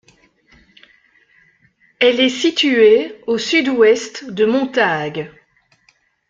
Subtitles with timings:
[1.99, 5.29] Elle est située au sud-ouest de Montague.